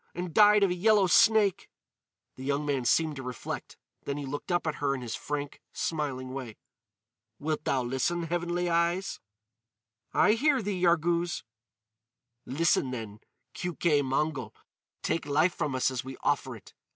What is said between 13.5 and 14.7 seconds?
Keuke Mongol.